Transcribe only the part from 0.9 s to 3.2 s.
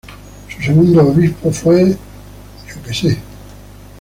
obispo fue mons.